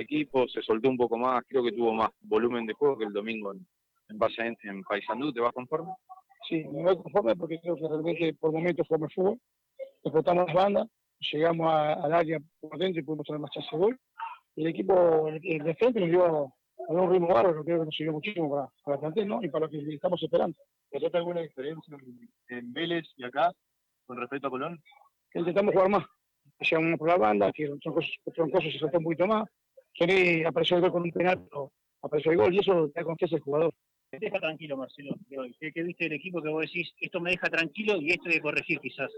equipo, 0.00 0.48
se 0.48 0.62
soltó 0.62 0.88
un 0.88 0.96
poco 0.96 1.16
más, 1.16 1.42
creo 1.46 1.62
que 1.62 1.72
tuvo 1.72 1.92
más 1.92 2.10
volumen 2.20 2.66
de 2.66 2.74
juego 2.74 2.98
que 2.98 3.04
el 3.04 3.12
domingo 3.12 3.52
en, 3.52 3.66
en 4.08 4.18
base 4.18 4.42
en, 4.42 4.56
en 4.64 4.82
Paysandú, 4.82 5.32
¿te 5.32 5.40
vas 5.40 5.52
conforme? 5.52 5.92
Sí, 6.48 6.64
me 6.64 6.82
voy 6.82 6.96
conforme 6.96 7.36
porque 7.36 7.60
creo 7.60 7.76
que 7.76 7.88
realmente 7.88 8.34
por 8.34 8.52
momentos 8.52 8.86
el 8.90 9.10
fútbol, 9.10 9.38
explotamos 10.02 10.46
las 10.46 10.54
bandas, 10.54 10.88
llegamos 11.20 11.72
al 11.72 12.12
área 12.12 12.38
por 12.60 12.78
dentro 12.78 13.00
y 13.00 13.04
pudimos 13.04 13.26
tener 13.26 13.40
más 13.40 13.50
chance 13.50 13.68
de 13.72 13.78
gol. 13.78 13.98
Y 14.56 14.62
el 14.62 14.68
equipo, 14.68 15.28
el, 15.28 15.40
de 15.40 15.74
frente 15.74 16.00
nos 16.00 16.08
dio 16.08 16.24
a 16.24 16.92
un 16.92 17.10
ritmo 17.10 17.28
bárbaro, 17.28 17.62
creo 17.64 17.80
que 17.80 17.84
nos 17.84 17.94
sirvió 17.94 18.12
muchísimo 18.12 18.50
para, 18.50 18.68
para 18.82 18.94
el 18.96 19.00
plantel, 19.00 19.28
¿no? 19.28 19.42
Y 19.42 19.48
para 19.48 19.66
lo 19.66 19.70
que 19.70 19.94
estamos 19.94 20.22
esperando. 20.22 20.56
¿Notaste 20.92 21.18
alguna 21.18 21.40
diferencia 21.40 21.96
en 22.48 22.72
Vélez 22.72 23.06
y 23.16 23.24
acá 23.24 23.52
con 24.06 24.18
respecto 24.18 24.48
a 24.48 24.50
Colón? 24.50 24.82
Que 25.30 25.38
intentamos 25.38 25.72
jugar 25.72 25.88
más. 25.88 26.04
Llegamos 26.58 26.98
por 26.98 27.08
la 27.08 27.16
banda, 27.16 27.52
que 27.52 27.70
Troncoso, 27.80 28.10
se 28.70 28.78
saltó 28.78 28.98
un 28.98 29.04
poquito 29.04 29.26
más. 29.26 29.44
Kenny 29.94 30.44
apareció 30.44 30.76
el 30.76 30.82
gol 30.82 30.92
con 30.92 31.02
un 31.02 31.10
penal, 31.10 31.44
pero 31.48 31.72
apareció 32.02 32.32
el 32.32 32.38
gol 32.38 32.54
y 32.54 32.58
eso 32.58 32.88
da 32.94 33.04
confianza 33.04 33.36
al 33.36 33.42
jugador. 33.42 33.74
¿Qué 34.10 34.18
te 34.18 34.26
deja 34.26 34.40
tranquilo, 34.40 34.76
Marcelo? 34.76 35.14
¿Qué, 35.28 35.82
viste 35.82 36.04
del 36.04 36.14
equipo 36.14 36.42
que 36.42 36.48
vos 36.48 36.62
decís, 36.62 36.92
esto 37.00 37.20
me 37.20 37.30
deja 37.30 37.48
tranquilo 37.48 37.96
y 37.96 38.10
esto 38.10 38.28
hay 38.28 38.34
que 38.34 38.40
corregir 38.40 38.80
quizás? 38.80 39.10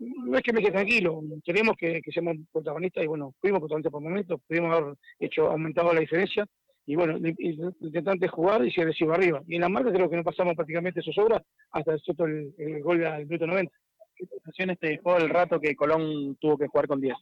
No 0.00 0.36
es 0.36 0.42
que 0.42 0.52
me 0.52 0.60
deje 0.60 0.72
tranquilo, 0.72 1.22
queremos 1.44 1.76
que, 1.76 2.00
que 2.00 2.10
seamos 2.10 2.36
protagonistas 2.50 3.04
y 3.04 3.06
bueno, 3.06 3.34
fuimos 3.40 3.60
protagonistas 3.60 3.92
por 3.92 4.02
momentos, 4.02 4.40
pudimos 4.48 4.74
haber 4.74 4.94
hecho, 5.20 5.50
aumentado 5.50 5.92
la 5.92 6.00
diferencia 6.00 6.46
y 6.86 6.96
bueno, 6.96 7.18
intentante 7.18 8.26
jugar 8.26 8.66
y 8.66 8.72
se 8.72 8.84
recibe 8.84 9.14
arriba. 9.14 9.42
Y 9.46 9.54
en 9.54 9.60
la 9.60 9.68
marca 9.68 9.92
creo 9.92 10.10
que 10.10 10.16
no 10.16 10.24
pasamos 10.24 10.56
prácticamente 10.56 11.02
sus 11.02 11.16
obras 11.18 11.42
hasta 11.70 11.92
el, 11.92 12.54
el, 12.58 12.82
gol 12.82 12.98
del 12.98 13.26
minuto 13.26 13.46
90. 13.46 13.72
¿Qué 14.16 14.26
sensaciones 14.26 14.78
te 14.80 14.88
dejó 14.88 15.16
el 15.16 15.28
rato 15.28 15.60
que 15.60 15.76
Colón 15.76 16.36
tuvo 16.40 16.58
que 16.58 16.66
jugar 16.66 16.88
con 16.88 17.00
10? 17.00 17.14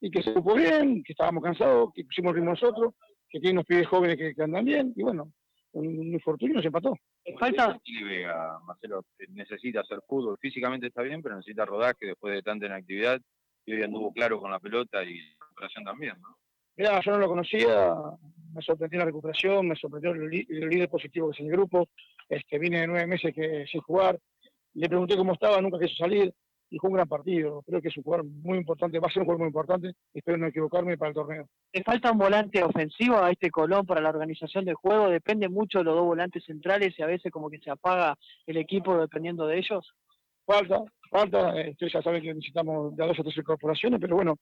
Y 0.00 0.10
que 0.10 0.22
se 0.22 0.32
supo 0.32 0.54
bien, 0.54 1.02
que 1.02 1.12
estábamos 1.12 1.42
cansados, 1.42 1.90
que 1.94 2.04
pusimos 2.04 2.34
ritmo 2.34 2.50
nosotros, 2.50 2.94
que 3.28 3.40
tiene 3.40 3.54
unos 3.54 3.66
pibes 3.66 3.88
jóvenes 3.88 4.16
que, 4.16 4.42
andan 4.42 4.64
bien, 4.64 4.92
y 4.94 5.02
bueno, 5.02 5.32
un 5.72 6.12
infortunio 6.12 6.56
nos 6.56 6.64
empató. 6.64 6.94
Falta. 7.38 7.78
Vega, 8.04 8.58
Marcelo, 8.66 9.04
necesita 9.30 9.80
hacer 9.80 9.98
fútbol, 10.06 10.38
físicamente 10.40 10.88
está 10.88 11.02
bien, 11.02 11.22
pero 11.22 11.36
necesita 11.36 11.64
rodaje 11.64 12.06
después 12.06 12.34
de 12.34 12.42
tanta 12.42 12.66
inactividad, 12.66 13.20
y 13.64 13.72
hoy 13.74 13.82
anduvo 13.82 14.12
claro 14.12 14.40
con 14.40 14.50
la 14.50 14.60
pelota 14.60 15.02
y 15.02 15.18
la 15.18 15.46
operación 15.52 15.84
también, 15.84 16.14
¿no? 16.20 16.36
Mira, 16.76 17.00
yo 17.00 17.12
no 17.12 17.18
lo 17.18 17.28
conocía, 17.28 17.94
me 18.52 18.60
sorprendió 18.60 18.98
la 18.98 19.06
recuperación, 19.06 19.68
me 19.68 19.76
sorprendió 19.76 20.12
el, 20.12 20.28
líder 20.28 20.90
positivo 20.90 21.30
que 21.30 21.36
es 21.36 21.40
el 21.40 21.50
grupo, 21.50 21.88
es 22.28 22.42
que 22.46 22.58
vine 22.58 22.80
de 22.80 22.86
nueve 22.86 23.06
meses 23.06 23.34
que, 23.34 23.66
sin 23.66 23.80
jugar, 23.80 24.18
le 24.74 24.88
pregunté 24.88 25.16
cómo 25.16 25.32
estaba, 25.32 25.60
nunca 25.60 25.78
quiso 25.78 25.96
salir, 25.96 26.32
y 26.70 26.78
jugó 26.78 26.92
un 26.92 26.96
gran 26.96 27.08
partido, 27.08 27.62
creo 27.62 27.80
que 27.80 27.88
es 27.88 27.96
un 27.96 28.02
jugador 28.02 28.26
muy 28.26 28.58
importante, 28.58 28.98
va 28.98 29.08
a 29.08 29.10
ser 29.10 29.20
un 29.20 29.26
jugador 29.26 29.40
muy 29.40 29.48
importante, 29.48 29.92
espero 30.12 30.38
no 30.38 30.46
equivocarme 30.46 30.98
para 30.98 31.10
el 31.10 31.14
torneo. 31.14 31.48
¿Le 31.72 31.82
falta 31.82 32.12
un 32.12 32.18
volante 32.18 32.62
ofensivo 32.62 33.18
a 33.18 33.30
este 33.30 33.50
Colón 33.50 33.86
para 33.86 34.00
la 34.00 34.10
organización 34.10 34.64
del 34.64 34.74
juego? 34.74 35.08
¿Depende 35.08 35.48
mucho 35.48 35.78
de 35.78 35.84
los 35.84 35.94
dos 35.94 36.04
volantes 36.04 36.44
centrales 36.44 36.98
y 36.98 37.02
a 37.02 37.06
veces 37.06 37.30
como 37.30 37.50
que 37.50 37.58
se 37.58 37.70
apaga 37.70 38.16
el 38.46 38.56
equipo 38.56 38.98
dependiendo 38.98 39.46
de 39.46 39.58
ellos? 39.58 39.92
Falta, 40.44 40.80
falta, 41.10 41.60
eh, 41.60 41.70
ustedes 41.70 41.92
ya 41.92 42.02
saben 42.02 42.22
que 42.22 42.34
necesitamos 42.34 42.96
de 42.96 43.06
dos 43.06 43.18
o 43.18 43.22
tres 43.22 43.36
incorporaciones, 43.36 44.00
pero 44.00 44.16
bueno, 44.16 44.36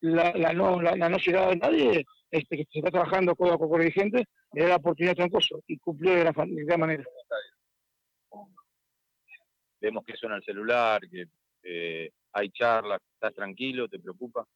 la, 0.00 0.32
la, 0.32 0.52
no, 0.52 0.80
la, 0.80 0.96
no 0.96 1.16
llegada 1.16 1.50
de 1.50 1.56
nadie, 1.56 2.04
este, 2.30 2.56
que 2.56 2.64
se 2.70 2.78
está 2.78 2.90
trabajando 2.90 3.34
con 3.34 3.50
a 3.50 3.58
codo 3.58 3.78
dirigente, 3.78 4.24
le 4.52 4.62
da 4.62 4.70
la 4.70 4.76
oportunidad 4.76 5.12
a 5.12 5.16
Troncoso 5.16 5.60
y 5.66 5.78
cumplió 5.78 6.14
de, 6.14 6.24
la, 6.24 6.32
de 6.32 6.64
gran 6.64 6.80
manera. 6.80 7.04
Vemos 9.82 10.04
que 10.04 10.16
suena 10.16 10.36
el 10.36 10.44
celular, 10.44 11.00
que 11.10 11.26
eh, 11.64 12.10
hay 12.32 12.50
charlas, 12.50 13.00
estás 13.14 13.34
tranquilo, 13.34 13.88
te 13.88 13.98
preocupa. 13.98 14.46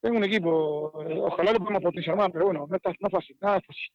Tengo 0.00 0.18
un 0.18 0.24
equipo, 0.24 1.02
eh, 1.08 1.18
ojalá 1.18 1.52
lo 1.52 1.60
podamos 1.60 1.82
potenciar 1.82 2.16
más, 2.16 2.30
pero 2.32 2.46
bueno, 2.46 2.66
no, 2.68 2.76
está, 2.76 2.90
no 2.98 3.08
es 3.08 3.12
fácil, 3.12 3.36
nada 3.40 3.58
es 3.58 3.66
fácil. 3.66 3.92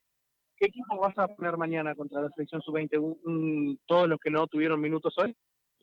¿Qué 0.58 0.68
equipo 0.68 0.98
vas 0.98 1.18
a 1.18 1.28
poner 1.28 1.58
mañana 1.58 1.94
contra 1.94 2.22
la 2.22 2.30
selección 2.30 2.62
sub-20? 2.62 3.78
¿Todos 3.86 4.08
los 4.08 4.20
que 4.20 4.32
no 4.32 4.48
tuvieron 4.48 4.80
minutos 4.80 5.14
hoy? 5.18 5.36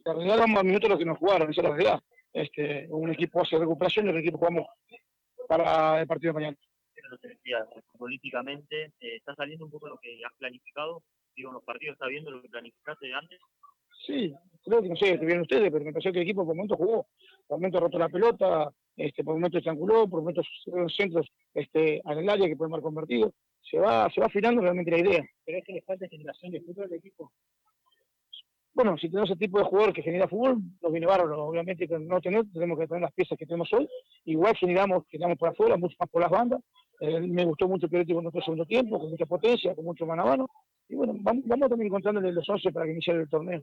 En 0.04 0.14
realidad 0.16 0.38
damos 0.38 0.54
más 0.56 0.64
minutos 0.64 0.88
los 0.88 0.98
que 0.98 1.04
no 1.04 1.14
jugaron, 1.14 1.50
esa 1.50 1.60
es 1.60 1.69
la 1.69 1.75
realidad 1.75 2.02
este, 2.32 2.86
un 2.91 3.10
equipo 3.10 3.42
hace 3.42 3.58
recuperación 3.58 4.06
y 4.06 4.08
otro 4.08 4.20
equipo 4.20 4.38
jugamos 4.38 4.66
para 5.48 6.00
el 6.00 6.06
partido 6.06 6.32
de 6.32 6.41
mañana. 6.41 6.56
políticamente, 7.98 8.84
eh, 9.00 9.16
¿está 9.16 9.34
saliendo 9.34 9.66
un 9.66 9.70
poco 9.70 9.88
lo 9.88 9.98
que 9.98 10.20
has 10.25 10.32
planificado? 10.38 11.02
Digo, 11.36 11.50
en 11.50 11.54
los 11.54 11.64
partidos, 11.64 11.94
¿está 11.94 12.06
viendo 12.06 12.30
lo 12.30 12.42
que 12.42 12.48
planificaste 12.48 13.12
antes? 13.12 13.41
Sí, 14.06 14.34
creo 14.64 14.82
que 14.82 14.88
no 14.88 14.96
sé, 14.96 15.18
que 15.18 15.26
vieron 15.26 15.42
ustedes, 15.42 15.70
pero 15.70 15.84
me 15.84 15.92
pareció 15.92 16.12
que 16.12 16.18
el 16.18 16.24
equipo 16.24 16.44
por 16.44 16.54
momentos 16.54 16.78
jugó, 16.78 17.06
por 17.46 17.58
momentos 17.58 17.80
rotó 17.80 17.98
la 17.98 18.08
pelota, 18.08 18.72
este, 18.96 19.24
por 19.24 19.34
momentos 19.34 19.58
estranguló, 19.58 20.08
por 20.08 20.20
momentos 20.20 20.46
centros 20.96 21.26
este, 21.54 22.00
al 22.04 22.28
área 22.28 22.48
que 22.48 22.56
pueden 22.56 22.72
haber 22.72 22.82
convertido. 22.82 23.32
Se 23.62 23.78
va, 23.78 24.10
se 24.10 24.20
va 24.20 24.26
afinando 24.26 24.60
realmente 24.60 24.90
la 24.90 24.98
idea. 24.98 25.24
¿Pero 25.44 25.58
es 25.58 25.64
que 25.64 25.72
le 25.72 25.82
falta 25.82 26.08
generación 26.08 26.52
de 26.52 26.60
fútbol 26.60 26.84
al 26.84 26.94
equipo? 26.94 27.32
bueno, 28.74 28.96
si 28.96 29.08
tenemos 29.08 29.28
ese 29.30 29.38
tipo 29.38 29.58
de 29.58 29.64
jugador 29.64 29.92
que 29.92 30.02
genera 30.02 30.28
fútbol, 30.28 30.58
nos 30.80 30.92
viene 30.92 31.06
bárbaro. 31.06 31.44
Obviamente 31.44 31.86
que 31.86 31.98
no 31.98 32.20
tener, 32.20 32.44
tenemos 32.52 32.78
que 32.78 32.86
tener 32.86 33.02
las 33.02 33.12
piezas 33.12 33.38
que 33.38 33.46
tenemos 33.46 33.70
hoy. 33.72 33.88
Igual 34.24 34.56
generamos, 34.56 35.04
generamos 35.08 35.38
por 35.38 35.50
afuera, 35.50 35.76
mucho 35.76 35.96
más 35.98 36.08
por 36.08 36.22
las 36.22 36.30
bandas. 36.30 36.60
Eh, 37.00 37.20
me 37.20 37.44
gustó 37.44 37.68
mucho 37.68 37.86
el 37.90 38.06
con 38.06 38.24
nuestro 38.24 38.42
segundo 38.42 38.64
tiempo, 38.64 38.98
con 38.98 39.10
mucha 39.10 39.26
potencia, 39.26 39.74
con 39.74 39.84
mucho 39.84 40.06
mano 40.06 40.22
a 40.22 40.26
mano. 40.26 40.48
Y 40.88 40.94
bueno, 40.94 41.14
vamos, 41.18 41.44
vamos 41.46 41.68
también 41.68 41.88
encontrándole 41.88 42.32
los 42.32 42.48
11 42.48 42.72
para 42.72 42.86
que 42.86 42.92
inicie 42.92 43.12
el 43.12 43.28
torneo. 43.28 43.62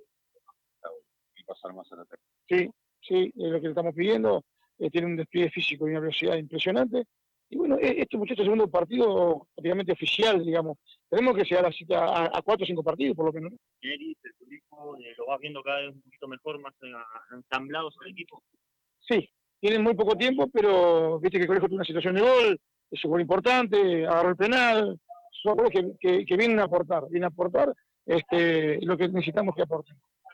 Pasar 1.49 1.73
más 1.73 1.91
a 1.91 1.95
la 1.95 2.05
Sí, 2.47 2.69
sí, 3.01 3.33
es 3.35 3.51
lo 3.51 3.59
que 3.59 3.67
le 3.67 3.69
estamos 3.69 3.95
pidiendo. 3.95 4.43
Eh, 4.77 4.91
tiene 4.91 5.07
un 5.07 5.17
despliegue 5.17 5.49
físico 5.49 5.87
y 5.87 5.91
una 5.91 5.99
velocidad 5.99 6.35
impresionante. 6.37 7.05
Y 7.49 7.57
bueno, 7.57 7.77
e-, 7.79 8.01
este 8.01 8.17
muchacho 8.17 8.43
segundo 8.43 8.69
partido 8.69 9.47
prácticamente 9.55 9.93
oficial, 9.93 10.45
digamos. 10.45 10.77
Tenemos 11.09 11.35
que 11.35 11.43
llegar 11.43 11.65
a, 11.65 12.37
a, 12.37 12.41
cuatro 12.43 12.63
o 12.63 12.67
cinco 12.67 12.83
partidos, 12.83 13.15
por 13.15 13.25
lo 13.25 13.33
que 13.33 13.41
no. 13.41 13.49
el 13.81 14.15
turismo, 14.37 14.95
eh, 14.97 15.15
lo 15.17 15.25
vas 15.25 15.39
viendo 15.39 15.63
cada 15.63 15.81
vez 15.81 15.95
un 15.95 16.01
poquito 16.01 16.27
mejor, 16.27 16.59
más 16.61 16.73
eh, 16.83 16.93
ensamblados 17.33 17.95
el 18.05 18.11
equipo. 18.11 18.43
Sí, 18.99 19.27
tienen 19.59 19.81
muy 19.81 19.95
poco 19.95 20.15
tiempo, 20.15 20.47
pero 20.53 21.19
viste 21.19 21.39
que 21.39 21.43
el 21.43 21.47
colegio 21.47 21.67
tiene 21.67 21.79
una 21.79 21.85
situación 21.85 22.15
de 22.15 22.21
gol, 22.21 22.59
es 22.91 23.03
un 23.03 23.11
gol 23.11 23.21
importante, 23.21 24.05
agarró 24.05 24.29
el 24.29 24.37
penal, 24.37 24.99
son 25.41 25.55
goles 25.57 25.71
que, 25.99 26.25
que, 26.25 26.37
vienen 26.37 26.59
a 26.59 26.65
aportar, 26.65 27.03
vienen 27.09 27.25
a 27.25 27.27
aportar 27.27 27.73
este, 28.05 28.79
lo 28.81 28.95
que 28.97 29.07
necesitamos 29.07 29.55
que 29.55 29.63
aporten. 29.63 29.95